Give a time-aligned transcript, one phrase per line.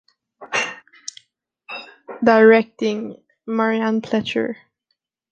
[2.23, 4.55] Directing: Marianne Pletscher.